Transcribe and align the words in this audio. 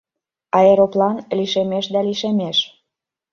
Аэроплан 0.59 1.15
лишемеш 1.37 1.85
да 1.93 1.99
лишемеш. 2.07 2.57